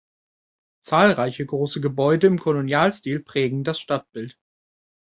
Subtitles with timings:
[0.81, 4.35] Zahlreiche große Gebäude im Kolonialstil prägen das Stadtbild.